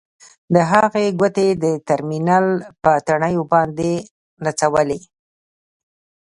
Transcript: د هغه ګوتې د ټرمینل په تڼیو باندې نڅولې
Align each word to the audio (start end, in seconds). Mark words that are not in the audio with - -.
د 0.53 0.55
هغه 0.71 1.01
ګوتې 1.19 1.47
د 1.63 1.65
ټرمینل 1.87 2.45
په 2.83 2.91
تڼیو 3.07 3.43
باندې 3.53 3.91
نڅولې 4.43 4.99